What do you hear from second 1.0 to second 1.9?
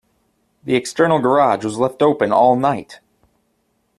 garage was